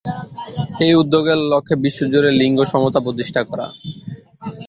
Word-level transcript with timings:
এই 0.85 0.93
উদ্যোগের 0.93 1.39
লক্ষ্য 1.51 1.75
বিশ্বজুড়ে 1.83 2.29
লিঙ্গ 2.31 2.59
সমতা 2.63 2.99
প্রতিষ্ঠা 2.99 3.41
করা। 3.43 3.67